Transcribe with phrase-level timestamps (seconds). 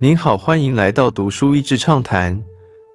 [0.00, 2.40] 您好，欢迎来到读书益智畅谈。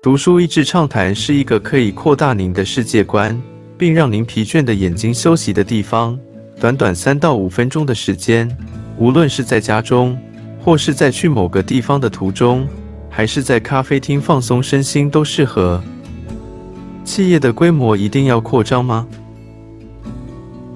[0.02, 3.38] 读书益智畅谈是一个可以扩大您的世界观，
[3.78, 6.18] 并让您疲倦的眼睛休息的地方。
[6.62, 8.50] 短短三到五分钟的时间，
[8.98, 10.18] 无论是在家中，
[10.62, 12.66] 或是在去某个地方的途中，
[13.10, 15.84] 还是在咖啡厅放松身心，都适合。
[17.04, 19.06] 企业的规模一定要扩张吗？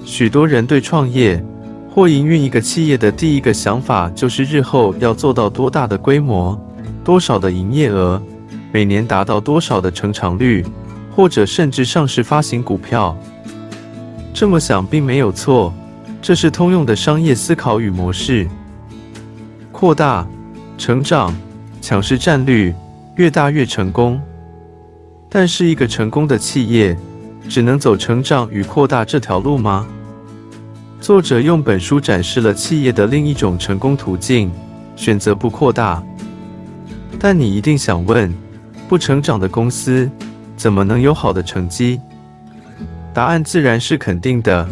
[0.04, 1.42] 许多人对创业
[1.98, 6.56] 或营运一个企业的第一个想法，就是日后要做到多大的规模、
[7.04, 8.22] 多少的营业额、
[8.72, 10.64] 每年达到多少的成长率，
[11.16, 13.18] 或者甚至上市发行股票。
[14.32, 15.74] 这么想并没有错，
[16.22, 18.48] 这是通用的商业思考与模式。
[19.72, 20.28] 扩大、
[20.78, 21.36] 成长、
[21.82, 22.76] 抢势战略，
[23.16, 24.22] 越大越成功。
[25.28, 26.96] 但是，一个成功的企业
[27.50, 29.88] 只能走成长与扩大这条路吗？
[31.00, 34.52] 作者用本书展示了企业的另一种成功途径：
[34.96, 36.04] 选择不扩大。
[37.20, 38.34] 但你一定想问，
[38.90, 40.10] 不成长的公司
[40.56, 42.00] 怎么能有好的成绩？
[43.14, 44.68] 答案自然是肯定的。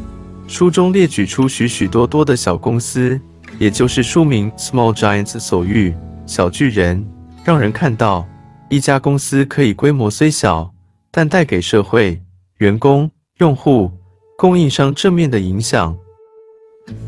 [0.48, 3.20] 书中列举出许许多多的小公司，
[3.58, 7.04] 也就是书名《Small Giants》所喻小巨人，
[7.44, 8.28] 让人看到
[8.70, 10.72] 一家公司可以规模虽小，
[11.12, 12.22] 但带给社会、
[12.58, 13.92] 员工、用户、
[14.38, 15.96] 供应商正面的影响。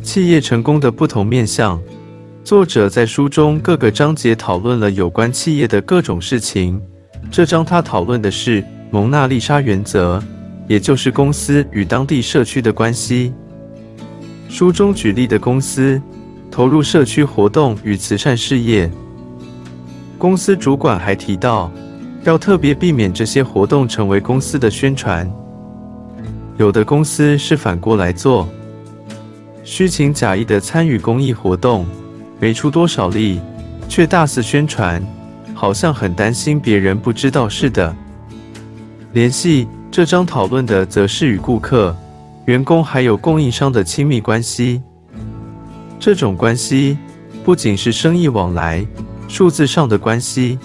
[0.02, 1.80] 企业成功的不同面向，
[2.44, 6.82] 作者在书中各个章节讨论了有关企业的各种事情。
[7.30, 10.24] 这章他讨论的是蒙娜丽莎原则，
[10.68, 13.34] 也就是公司与当地社区的关系。
[14.50, 16.02] 书中举例的公司
[16.50, 18.90] 投入社区活动与慈善事业。
[20.18, 21.72] 公司主管还提到，
[22.24, 25.32] 要特别避免这些活动成为公司的宣传。
[26.58, 28.48] 有的公司是反过来做。
[29.70, 31.86] 虚情假意的参与公益活动，
[32.40, 33.42] 没出多少力，
[33.90, 35.06] 却大肆宣传，
[35.54, 37.94] 好像很担心别人不知道似的。
[39.12, 41.94] 联系这张讨论的则是与顾客、
[42.46, 44.82] 员工还有供应商的亲密关系。
[46.00, 46.98] 这种关系
[47.44, 48.88] 不仅是生意往来、
[49.28, 50.58] 数字上的关系。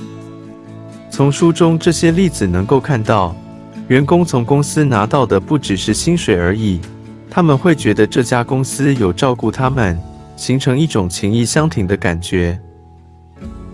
[1.11, 3.35] 从书中这些例子能够看到，
[3.89, 6.81] 员工从公司拿到的不只是薪水而已。
[7.35, 9.99] 他们会觉得这家公司有照顾他们，
[10.37, 12.61] 形成一种情谊相挺的感觉。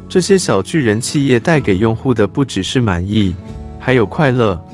[0.09, 3.35] 这些小巨人企业带给用户的不只是满意，
[3.81, 4.65] 还有快乐。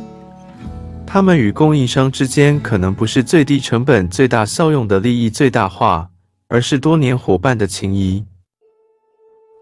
[1.07, 6.07] 他们与供应商之间可能不是最低成本、最大效用的利益最大化，
[6.49, 8.23] 而是多年伙伴的情谊。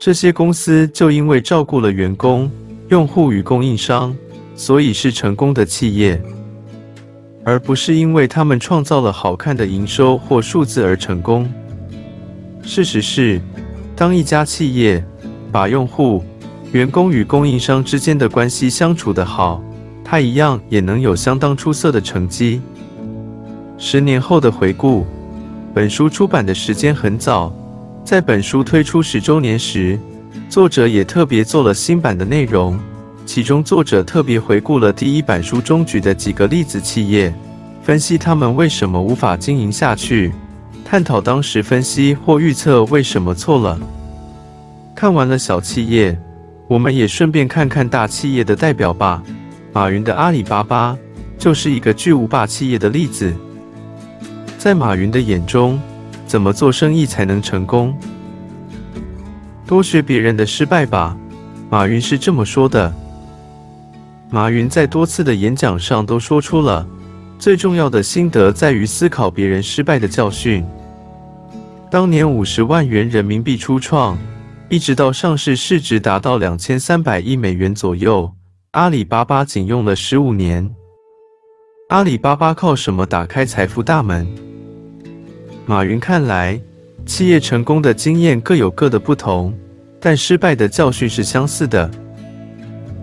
[0.00, 2.50] 这些公司就因为照顾了员工、
[2.88, 4.12] 用户与供应商，
[4.56, 6.20] 所以是成功的企业。
[7.44, 11.50] 而不是因为他们创造了好看的营收或数字而成功。
[12.62, 13.40] 事实是，
[13.96, 15.04] 当一家企业
[15.50, 16.24] 把用户、
[16.70, 19.62] 员工与供应商之间的关系相处得好，
[20.04, 22.60] 它一样也能有相当出色的成绩。
[23.76, 25.04] 十年后的回顾，
[25.74, 27.52] 本书出版的时间很早，
[28.04, 29.98] 在本书推出十周年时，
[30.48, 32.78] 作者也特别做了新版的内容。
[33.34, 37.32] 其中，作者特别回顾了第一版书中举的几个例子企业，
[37.82, 40.30] 分析他们为什么无法经营下去，
[40.84, 43.80] 探讨当时分析或预测为什么错了。
[44.94, 46.14] 看完了小企业，
[46.68, 49.22] 我们也顺便看看大企业的代表吧。
[49.72, 50.94] 马云的阿里巴巴
[51.38, 53.34] 就是一个巨无霸企业的例子。
[54.58, 55.80] 在马云的眼中，
[56.26, 57.96] 怎么做生意才能成功？
[59.66, 61.16] 多学别人的失败吧。
[61.70, 62.94] 马云是这么说的。
[64.32, 66.88] 马云在多次的演讲上都说出了
[67.38, 70.64] 最重要的心得，在于思考别人失败的教训。
[71.90, 74.16] 当年五十万元人民币初创，
[74.70, 78.32] 一直到上市市值达到两千三百亿美元左右，
[78.70, 80.74] 阿里巴巴仅用了十五年。
[81.90, 84.26] 阿里巴巴靠什么打开财富大门？
[85.66, 86.58] 马云看来，
[87.04, 89.52] 企业成功的经验各有各的不同，
[90.00, 91.90] 但失败的教训是相似的。